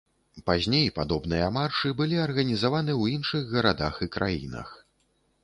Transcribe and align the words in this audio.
Пазней 0.49 0.87
падобныя 0.95 1.49
маршы 1.57 1.91
былі 1.99 2.17
арганізаваны 2.23 2.95
ў 3.01 3.19
іншых 3.19 3.43
гарадах 3.53 4.03
і 4.09 4.11
краінах. 4.19 4.75